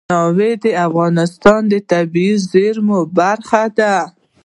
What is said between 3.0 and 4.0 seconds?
برخه ده.